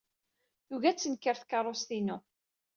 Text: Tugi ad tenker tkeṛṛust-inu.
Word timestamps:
Tugi 0.67 0.87
ad 0.89 0.97
tenker 0.99 1.35
tkeṛṛust-inu. 1.37 2.17